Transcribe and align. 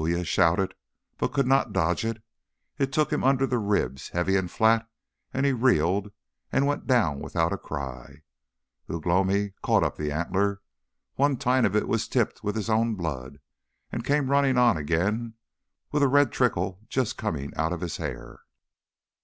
Uya 0.00 0.22
shouted, 0.22 0.74
but 1.16 1.32
could 1.32 1.48
not 1.48 1.72
dodge 1.72 2.04
it. 2.04 2.22
It 2.78 2.92
took 2.92 3.12
him 3.12 3.24
under 3.24 3.48
the 3.48 3.58
ribs, 3.58 4.10
heavy 4.10 4.36
and 4.36 4.48
flat, 4.48 4.88
and 5.34 5.44
he 5.44 5.52
reeled 5.52 6.12
and 6.52 6.68
went 6.68 6.86
down 6.86 7.18
without 7.18 7.52
a 7.52 7.58
cry. 7.58 8.22
Ugh 8.88 9.04
lomi 9.04 9.54
caught 9.60 9.82
up 9.82 9.96
the 9.96 10.12
antler 10.12 10.60
one 11.16 11.36
tine 11.36 11.64
of 11.64 11.74
it 11.74 11.88
was 11.88 12.06
tipped 12.06 12.44
with 12.44 12.54
his 12.54 12.70
own 12.70 12.94
blood 12.94 13.40
and 13.90 14.04
came 14.04 14.30
running 14.30 14.56
on 14.56 14.76
again 14.76 15.34
with 15.90 16.04
a 16.04 16.08
red 16.08 16.30
trickle 16.30 16.78
just 16.88 17.18
coming 17.18 17.52
out 17.56 17.72
of 17.72 17.80
his 17.80 17.96
hair. 17.96 18.42